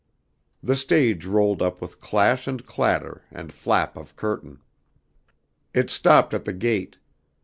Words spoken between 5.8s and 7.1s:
stopped at the gate.